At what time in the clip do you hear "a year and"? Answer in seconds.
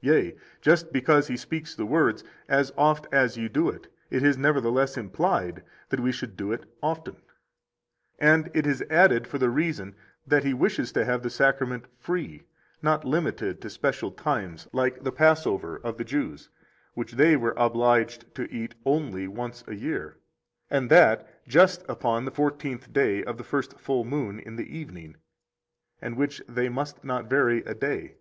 19.66-20.88